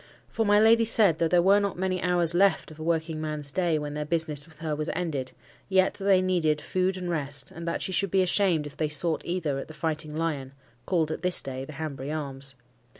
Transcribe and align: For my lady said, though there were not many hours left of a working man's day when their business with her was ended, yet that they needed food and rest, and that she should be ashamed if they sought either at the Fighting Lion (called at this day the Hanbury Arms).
For 0.29 0.47
my 0.47 0.59
lady 0.59 0.83
said, 0.83 1.19
though 1.19 1.27
there 1.27 1.43
were 1.43 1.59
not 1.59 1.77
many 1.77 2.01
hours 2.01 2.33
left 2.33 2.71
of 2.71 2.79
a 2.79 2.83
working 2.83 3.21
man's 3.21 3.51
day 3.51 3.77
when 3.77 3.93
their 3.93 4.03
business 4.03 4.47
with 4.47 4.57
her 4.57 4.75
was 4.75 4.89
ended, 4.95 5.31
yet 5.69 5.93
that 5.93 6.05
they 6.05 6.23
needed 6.23 6.59
food 6.59 6.97
and 6.97 7.07
rest, 7.07 7.51
and 7.51 7.67
that 7.67 7.83
she 7.83 7.91
should 7.91 8.09
be 8.09 8.23
ashamed 8.23 8.65
if 8.65 8.75
they 8.75 8.89
sought 8.89 9.21
either 9.23 9.59
at 9.59 9.67
the 9.67 9.75
Fighting 9.75 10.15
Lion 10.17 10.53
(called 10.87 11.11
at 11.11 11.21
this 11.21 11.39
day 11.39 11.65
the 11.65 11.73
Hanbury 11.73 12.11
Arms). 12.11 12.55